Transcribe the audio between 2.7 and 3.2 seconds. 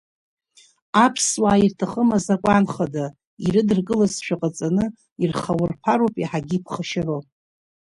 Хада,